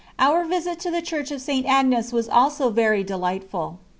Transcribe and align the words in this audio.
Our 0.17 0.45
visit 0.45 0.79
to 0.79 0.89
the 0.89 1.03
Church 1.03 1.29
of 1.29 1.41
St. 1.41 1.63
Agnes 1.63 2.11
was 2.11 2.27
also 2.27 2.71
very 2.71 3.03
delightful. 3.03 3.77